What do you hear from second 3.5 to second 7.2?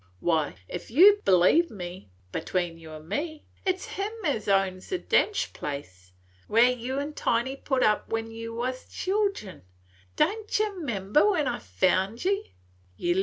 it 's him as owns the Dench Place, where you and